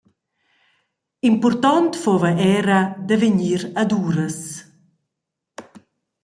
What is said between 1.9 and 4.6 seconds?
fuva era da vegnir ad uras.